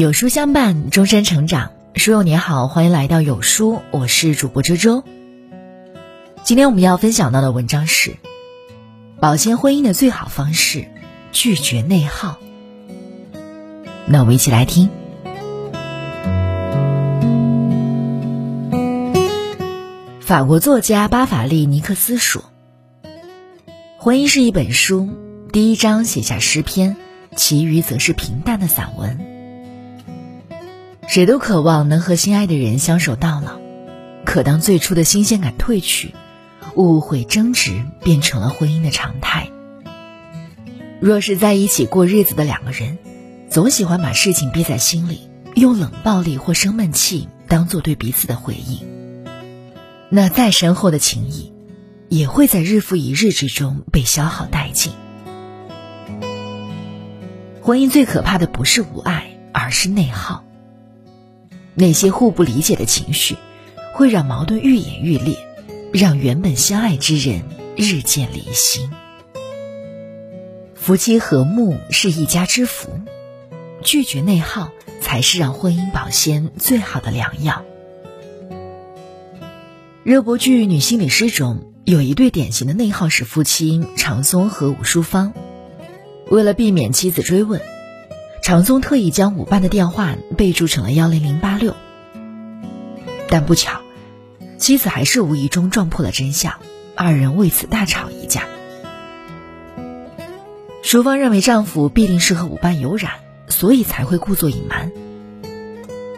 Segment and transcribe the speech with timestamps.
[0.00, 1.72] 有书相伴，终身成长。
[1.94, 5.04] 书友你好，欢迎来到有书，我是主播周周。
[6.42, 8.16] 今天我们要分享到的文章是：
[9.20, 10.88] 保鲜婚姻的最好方式，
[11.32, 12.38] 拒绝内耗。
[14.06, 14.88] 那我们一起来听。
[20.18, 22.42] 法国作家巴法利尼克斯说
[24.00, 25.10] ：“婚姻是一本书，
[25.52, 26.96] 第一章写下诗篇，
[27.36, 29.39] 其余则是平淡的散文。
[31.10, 33.58] 谁都渴望能和心爱的人相守到老，
[34.24, 36.14] 可当最初的新鲜感褪去，
[36.76, 39.48] 误会争执变成了婚姻的常态。
[41.00, 42.96] 若是在一起过日子的两个人，
[43.50, 48.78] 总喜欢把事情憋在心里，用冷暴力或生闷气当做对彼此的回应。”
[50.10, 51.52] 那再深厚的情谊，
[52.08, 54.92] 也会在日复一日之中被消耗殆尽。
[57.60, 60.44] 婚姻最可怕的不是无爱，而是内耗。
[61.74, 63.36] 那些互不理解的情绪，
[63.94, 65.36] 会让矛盾愈演愈烈，
[65.92, 67.42] 让原本相爱之人
[67.76, 68.90] 日渐离心。
[70.74, 72.90] 夫妻和睦是一家之福，
[73.82, 77.64] 拒绝内耗才是让婚姻保鲜最好的良药。
[80.02, 85.32] 热播剧《女心理师》中有一对典型的内耗式夫妻长松和武淑芳。
[86.30, 87.60] 为了避免妻子追问，
[88.50, 91.76] 长松特意将舞伴的电话备注成了幺零零八六。
[93.28, 93.80] 但不巧，
[94.58, 96.54] 妻子还是无意中撞破了真相，
[96.96, 98.48] 二人为此大吵一架。
[100.82, 103.12] 淑芳认为丈夫必定是和舞伴有染，
[103.46, 104.90] 所以才会故作隐瞒。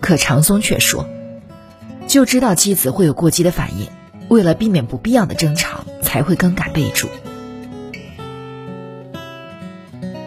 [0.00, 1.08] 可长松却说。
[2.08, 3.86] 就知道妻子会有过激的反应，
[4.26, 7.08] 为了避免不必要的争吵，才会更改备注。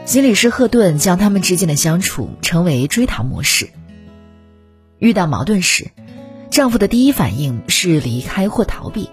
[0.09, 3.69] 心理师赫顿将他们之间的相处称为追逃模式。
[4.97, 5.91] 遇到矛盾时，
[6.49, 9.11] 丈夫的第一反应是离开或逃避，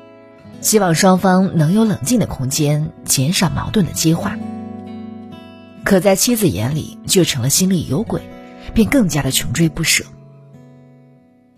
[0.62, 4.38] 希望双方能有冷静的空间，减少矛盾的激化。
[5.84, 8.22] 可在妻子眼里，就成了心里有鬼，
[8.72, 10.02] 便更加的穷追不舍。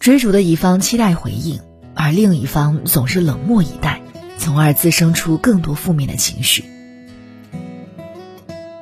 [0.01, 1.61] 追逐的一方期待回应，
[1.95, 4.03] 而另一方总是冷漠以待，
[4.37, 6.65] 从而滋生出更多负面的情绪。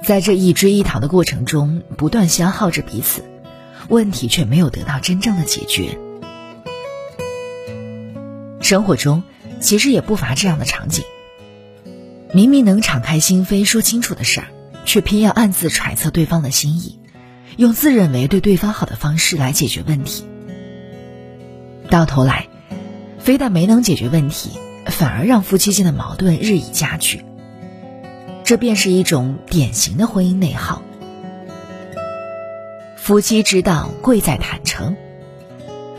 [0.06, 3.24] 在这一追一逃的过程中，不断消耗着彼此，
[3.88, 5.98] 问题却没有得到真正的解决。
[8.60, 9.24] 生活中
[9.58, 11.02] 其实也不乏这样的场景：
[12.32, 14.46] 明明能敞开心扉说清楚的事儿，
[14.84, 17.00] 却偏要暗自揣测对方的心意，
[17.56, 20.24] 用自认为对对方好的方式来解决问题。
[21.90, 22.46] 到头来，
[23.18, 24.50] 非但没能解决问题，
[24.86, 27.24] 反而让夫妻间的矛盾日益加剧。
[28.46, 30.80] 这便是一种典型的婚姻内耗。
[32.96, 34.96] 夫妻之道贵在坦诚，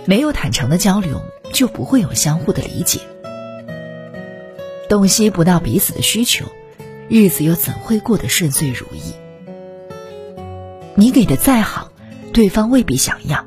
[0.06, 1.22] 没有坦诚的交流，
[1.52, 3.02] 就不会有相互的理解。
[4.88, 6.46] 洞悉不到彼此的需求，
[7.10, 9.14] 日子又怎会过得顺遂如意？
[10.96, 11.92] 你给的再好，
[12.32, 13.46] 对方未必想要。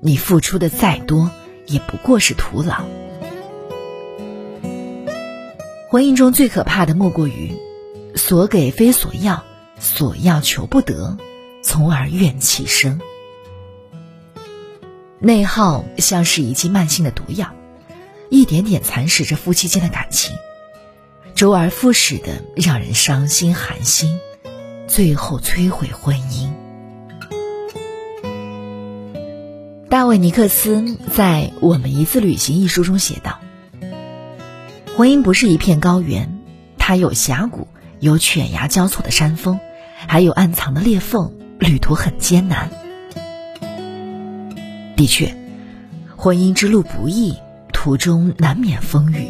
[0.00, 1.32] 你付出的再多，
[1.66, 2.84] 也不过是徒劳。
[5.88, 7.56] 婚姻中最可怕的莫过于
[8.18, 9.44] 所给非所要，
[9.80, 11.16] 所要求不得，
[11.62, 13.00] 从而怨气生。
[15.20, 17.50] 内耗像是一剂慢性的毒药，
[18.28, 20.36] 一点点蚕食着夫妻间的感情，
[21.34, 24.20] 周而复始的让人伤心寒心，
[24.86, 26.50] 最后摧毁婚姻。
[29.88, 33.40] 大卫·尼克斯在《我们一次旅行》一书中写道
[34.96, 36.40] ：“婚姻不是一片高原，
[36.76, 37.68] 它有峡谷，
[38.00, 39.58] 有犬牙交错的山峰，
[40.06, 42.70] 还有暗藏的裂缝，旅途很艰难。
[44.96, 45.36] 的确，
[46.16, 47.36] 婚姻之路不易，
[47.72, 49.28] 途中难免风雨。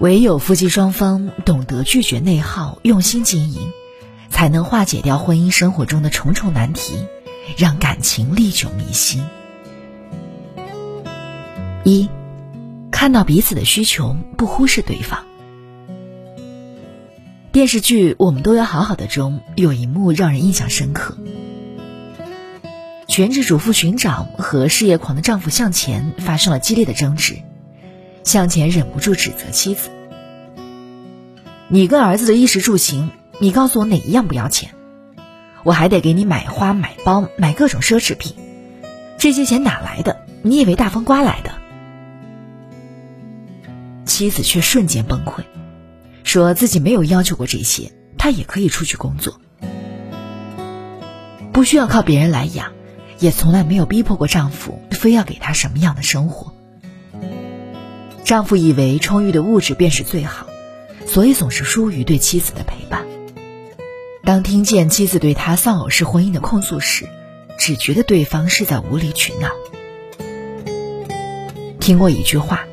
[0.00, 3.60] 唯有夫妻双方懂得拒绝内耗，用心经营，
[4.28, 6.94] 才能化解掉婚姻生活中的重重难题。”
[7.58, 9.22] 让感情历久弥新。
[11.84, 12.08] 一，
[12.90, 15.22] 看到彼此的需求，不忽视对方。
[17.54, 21.16] 电视剧《我们都要好好的》中有一幕让人印象深刻：
[23.06, 27.36] 全职主妇寻找和事业狂的丈夫向前发生了激烈的争执，
[28.24, 29.88] 向前忍不住指责妻子
[31.70, 34.70] ：“你跟儿子的衣食住行，你告诉我哪一样不要钱？”
[35.62, 38.34] 我还得给你买花、买包、买各种奢侈品，
[39.16, 40.26] 这些钱哪来的？
[40.42, 41.52] 你以为大风刮来的？
[44.06, 45.44] 妻子却瞬间崩溃，
[46.24, 49.40] 说自己没有要求过这些，她也可以出去工作，
[51.52, 52.72] 不需要靠别人来养，
[53.20, 56.52] 也从来没有逼迫过丈夫非要给她什么样的生活。
[58.24, 60.46] 丈夫以为充裕的物质便是最好，
[61.06, 63.04] 所以总是疏于对妻子的陪伴。
[64.24, 67.06] 当听见妻子对他丧偶式婚姻的控诉时，
[67.58, 69.50] 只觉得对方是在无理取闹。
[71.78, 72.64] 听过一句话：“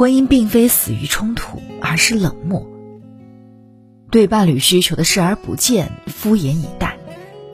[0.00, 2.66] 婚姻并非死于冲突，而是冷漠。”
[4.10, 6.96] 对伴侣需求的视而不见、敷衍以待，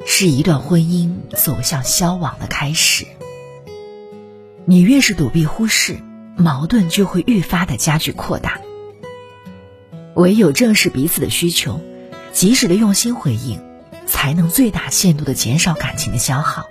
[0.07, 3.05] 是一段婚姻走向消亡的开始。
[4.65, 5.99] 你越是躲避忽视，
[6.37, 8.61] 矛盾就会愈发的加剧扩大。
[10.15, 11.81] 唯有正视彼此的需求。
[12.33, 13.59] 及时的用心回应，
[14.07, 16.67] 才能最大限度的减少感情的消耗，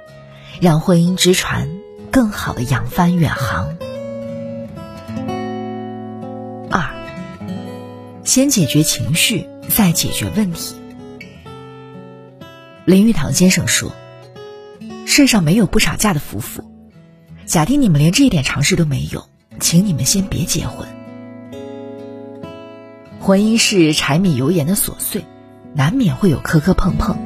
[0.61, 1.79] 让婚姻之船
[2.11, 3.75] 更好的扬帆远航。
[8.25, 10.75] 先解决情绪，再解决问题。
[12.83, 13.93] 林语堂先生说
[15.05, 16.63] ：“世上没有不吵架的夫妇。
[17.45, 19.29] 假定你们连这一点常识都没有，
[19.59, 20.87] 请你们先别结婚。
[23.19, 25.23] 婚姻是柴米油盐的琐碎。”
[25.77, 27.17] 难免会有磕磕碰碰，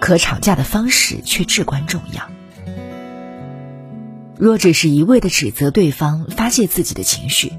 [0.00, 2.26] 可吵架的方式却至关重要。
[4.38, 7.52] 若只是一味的指责对方、发泄自己的情绪，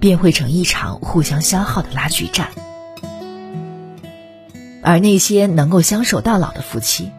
[0.00, 2.50] 便会成一场互相消耗的拉锯战。
[4.82, 7.10] 而那些能够相守到老的夫妻，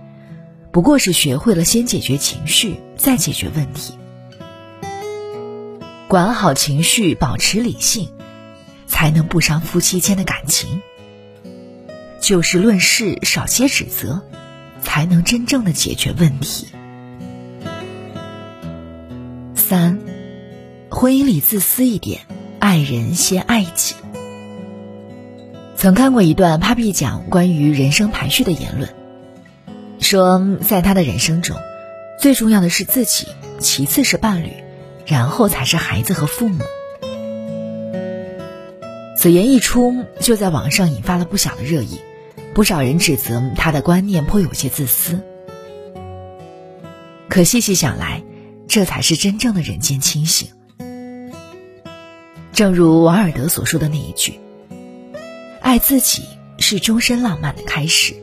[0.72, 3.94] 不过是学会了先解决情绪，再解决问题。
[6.08, 8.10] 管好情绪，保持理性，
[8.86, 10.82] 才能不伤夫妻间的感情。
[12.22, 14.22] 就事论事，少些指责，
[14.82, 16.68] 才能真正的解决问题。
[19.56, 20.00] 三，
[20.90, 22.22] 婚姻里自私一点，
[22.60, 23.96] 爱人先爱己。
[25.76, 28.90] 曾看过一段 Papi 讲关于人生排序的言论，
[30.00, 31.58] 说在他的人生中，
[32.20, 33.28] 最重要的是自己，
[33.60, 34.52] 其次是伴侣，
[35.06, 36.64] 然后才是孩子和父母。
[39.18, 42.00] 此言一出，就在网上引发了不小的热议。
[42.54, 45.20] 不少人指责他的观念颇有些自私，
[47.30, 48.24] 可细细想来，
[48.68, 50.50] 这才是真正的人间清醒。
[52.58, 54.40] 正如王尔德所说的那一句
[55.62, 56.24] ：“爱自己
[56.58, 58.16] 是终身浪漫的开始。”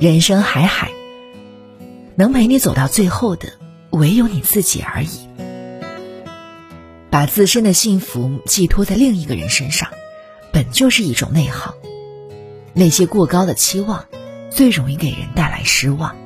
[0.00, 0.90] 人生海海，
[2.16, 3.52] 能陪你走到最后的，
[3.90, 5.28] 唯有你自己而已。
[7.08, 9.88] 把自身的幸福寄托在另一个人身上，
[10.50, 11.76] 本就是一种内耗。
[12.74, 14.06] 那些过高的期望，
[14.50, 16.16] 最容易给人带来失望。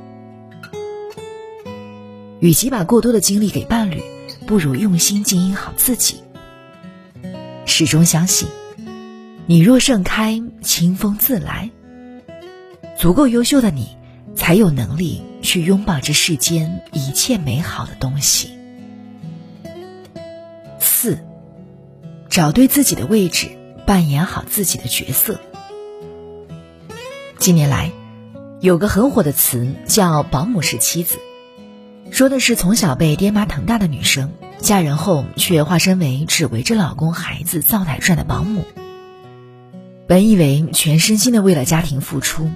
[2.41, 4.03] 与其把过多的精力给伴侣，
[4.47, 6.23] 不如用心经营好自己。
[7.65, 8.49] 始终相信，
[9.47, 11.71] 你若盛开，清风自来。
[12.99, 13.97] 足够优秀的你，
[14.37, 18.51] 才有能力去拥抱这世间一切美好的东西。
[20.79, 21.19] 四，
[22.29, 23.49] 找对自己的位置，
[23.87, 25.41] 扮演好自己的角色。
[27.39, 27.91] 近年来，
[28.61, 31.19] 有个很火的词叫“保姆式妻子”，
[32.13, 38.67] 说的是从小被爹妈疼大的女生，嫁人后却化身为只围着老公孩子灶台转的保姆。
[40.07, 42.51] 本以为全身心的为了家庭付出，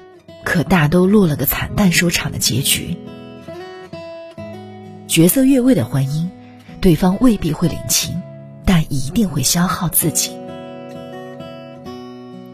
[0.44, 2.98] 可大都落了个惨淡收场的结局。
[5.08, 6.28] 角色越位的婚姻，
[6.82, 8.20] 对方未必会领情，
[8.66, 10.32] 但一定会消耗自己。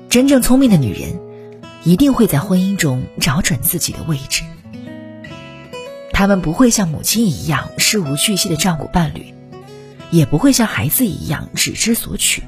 [0.08, 1.20] 真正聪明的女人。
[1.84, 4.44] 一定会在婚姻中找准自己的位置。
[6.12, 9.34] 他们不会像母亲一样事无巨细的照顾伴侣，
[10.10, 12.42] 也不会像孩子一样只知索取，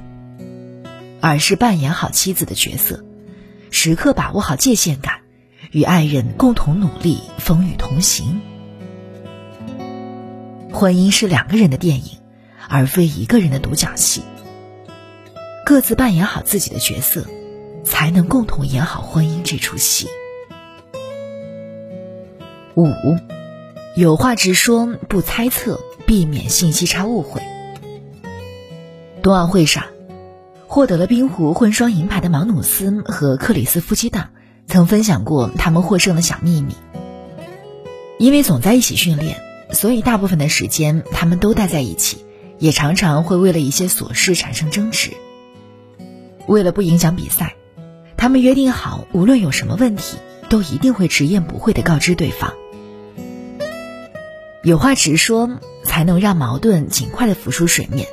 [1.21, 3.04] 而是扮演好妻子的角色，
[3.71, 5.21] 时刻把握好界限感，
[5.71, 8.40] 与爱人共同努力，风雨同行。
[10.73, 12.18] 婚姻是两个人的电影，
[12.68, 14.23] 而非一个人的独角戏。
[15.64, 17.26] 各自扮演好自己的角色。
[17.85, 20.09] 才能共同演好婚姻这出戏。
[22.75, 22.87] 五，
[23.97, 27.41] 有话直说，不猜测，避免信息差误会。
[29.23, 29.85] 冬奥会上，
[30.67, 34.31] 获得了冰壶混双银牌的芒努斯和克里斯夫妻档
[34.67, 36.75] 曾分享过他们获胜的小秘密。
[38.19, 42.25] 因为总在一起训练，所以大部分的时间他们都待在一起，
[42.59, 45.13] 也常常会为了一些琐事产生争执。
[46.49, 47.55] 为了不影响比赛。
[48.17, 50.17] 他们约定好，无论有什么问题，
[50.49, 52.55] 都一定会直言不讳的告知对方。
[54.64, 58.09] 有话直说，才能让矛盾尽快的浮出水面，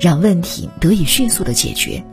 [0.00, 2.04] 让问题得以迅速的解决。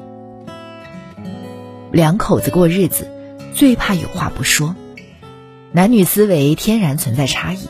[1.91, 3.07] 两口子过日子，
[3.53, 4.75] 最怕有话不说。
[5.71, 7.67] 男女思维天然存在差异，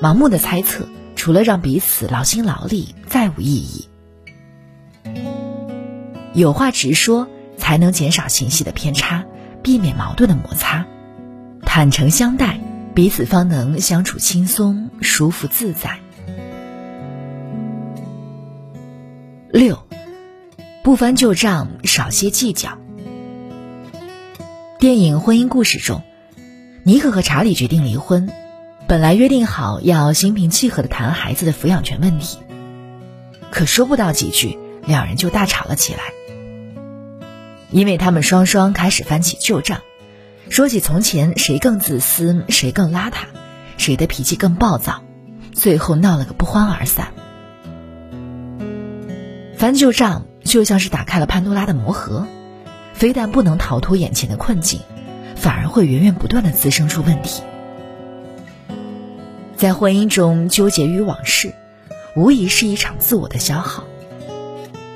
[0.00, 3.88] 盲目的猜测，除了让彼此劳心劳力，再无意义。
[6.34, 9.24] 有话直说，才能减少信息的偏差，
[9.62, 10.86] 避免矛盾的摩擦。
[11.64, 12.58] 坦诚相待，
[12.94, 15.98] 彼此方能相处轻松、舒服、自在。
[19.50, 19.78] 六，
[20.82, 22.76] 不翻旧账，少些计较。
[24.78, 26.02] 电影《婚姻故事》中，
[26.84, 28.30] 尼克和查理决定离婚，
[28.86, 32.40] 本来约定好要心平气和的谈孩子的抚养权问题，
[33.50, 36.00] 可说不到几句，两人就大吵了起来。
[37.70, 39.80] 因为他们双双开始翻起旧账，
[40.48, 43.24] 说起从前谁更自私，谁更邋遢，
[43.78, 45.02] 谁的脾气更暴躁，
[45.52, 47.12] 最后闹了个不欢而散。
[49.56, 52.26] 翻旧账就像是打开了潘多拉的魔盒，
[52.92, 54.80] 非但不能逃脱眼前的困境，
[55.36, 57.42] 反而会源源不断的滋生出问题。
[59.56, 61.54] 在婚姻中纠结于往事，
[62.16, 63.84] 无疑是一场自我的消耗。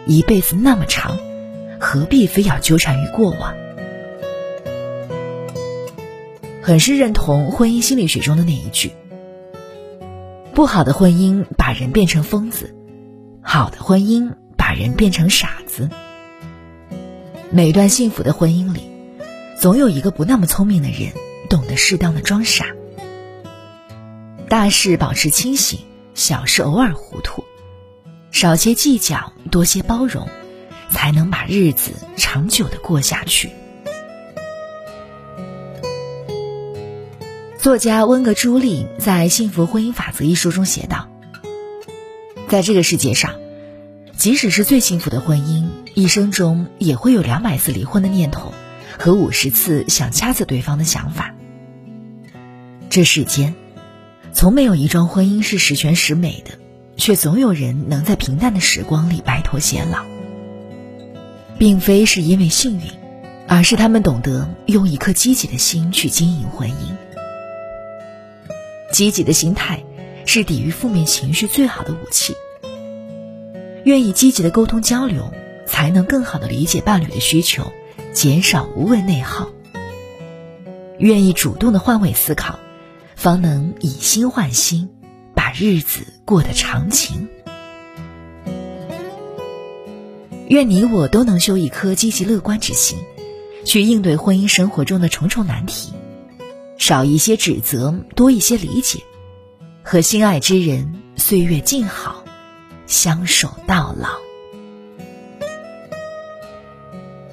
[0.07, 1.17] 一辈子那么长，
[1.81, 3.55] 何必非要纠缠于过往？
[6.67, 8.91] 很是认同婚姻心理学中的那一句：
[10.53, 12.75] 不好的婚姻把人变成疯子，
[13.41, 14.33] 好的婚姻。
[14.57, 15.89] 把人变成傻子。
[17.53, 18.91] 每段幸福的婚姻里，
[19.61, 21.13] 总有一个不那么聪明的人，
[21.49, 22.67] 懂得适当的装傻。
[24.49, 25.79] 大事保持清醒，
[26.15, 27.45] 小事偶尔糊涂，
[28.33, 30.27] 少些计较，多些包容，
[30.91, 33.51] 才能把日子长久的过下去。
[37.67, 41.09] 作家温格朱莉在《幸福婚姻法则》一书中写道
[42.47, 43.35] ：“在这个世界上。”
[44.17, 48.55] 即使是最幸福的婚姻，一生中也会有两百次离婚的念头，
[48.97, 51.35] 和五十次想掐死对方的想法。
[52.89, 53.57] 这世间，
[54.33, 56.53] 从没有一桩婚姻是十全十美的，
[56.97, 60.05] 却总有人能在平淡的时光里白头偕老。
[61.59, 62.85] 并非是因为幸运，
[63.49, 66.95] 而是他们懂得用一颗积极的心去经营婚姻。
[68.97, 69.85] 积极的心态，
[70.25, 72.35] 是抵御负面情绪最好的武器。
[73.85, 75.35] 愿意积极的沟通交流，
[75.67, 77.71] 才能更好的理解伴侣的需求，
[78.15, 79.51] 减少无谓内耗。
[80.99, 82.59] 愿意主动的换位思考，
[83.17, 84.89] 方能以心换心，
[85.35, 87.29] 把日子过得长情。
[90.49, 92.97] 愿你我都能修一颗积极乐观之心，
[93.67, 95.93] 去应对婚姻生活中的重重难题，
[96.79, 99.01] 少一些指责，多一些理解，
[99.83, 102.25] 和心爱之人岁月静好。
[102.87, 104.11] 相守到老。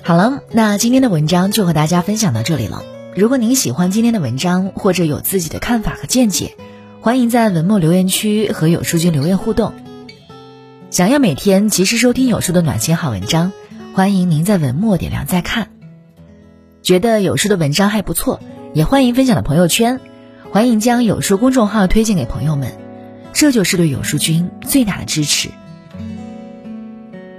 [0.02, 2.84] 好了，那今天的文章就和大家分享到这里了。
[3.16, 6.58] 如果您喜欢今天的文章，或者有自己的看法和见解，
[7.02, 9.74] 欢迎在文末留言区和有书君留言互动。
[10.90, 13.54] 想要每天及时收听有书的暖心好文章，
[13.94, 15.70] 欢迎您在文末点亮再看。
[16.82, 18.40] 觉得有书的文章还不错，
[18.74, 20.00] 也欢迎分享到朋友圈，
[20.52, 22.72] 欢迎将有书公众号推荐给朋友们。
[23.32, 25.50] 这就是对有书君最大的支持。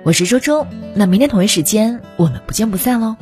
[0.04, 0.64] 我是周周，
[0.94, 3.16] 那明天同一时间我们不见不散喽。